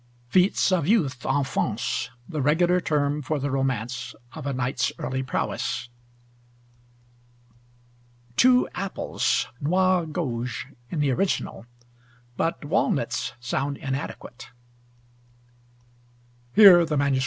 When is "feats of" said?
0.29-0.87